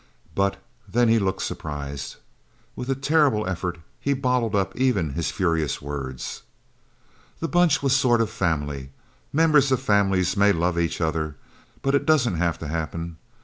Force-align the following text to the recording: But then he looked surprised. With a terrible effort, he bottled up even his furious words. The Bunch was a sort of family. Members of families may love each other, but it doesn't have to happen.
But 0.33 0.57
then 0.91 1.09
he 1.09 1.19
looked 1.19 1.43
surprised. 1.43 2.15
With 2.75 2.89
a 2.89 2.95
terrible 2.95 3.45
effort, 3.45 3.77
he 3.99 4.13
bottled 4.15 4.55
up 4.55 4.75
even 4.75 5.11
his 5.11 5.29
furious 5.29 5.79
words. 5.79 6.41
The 7.39 7.47
Bunch 7.47 7.83
was 7.83 7.93
a 7.93 7.97
sort 7.97 8.19
of 8.19 8.31
family. 8.31 8.89
Members 9.31 9.71
of 9.71 9.79
families 9.79 10.35
may 10.35 10.53
love 10.53 10.79
each 10.79 11.01
other, 11.01 11.35
but 11.83 11.93
it 11.93 12.07
doesn't 12.07 12.37
have 12.37 12.57
to 12.57 12.67
happen. 12.67 13.17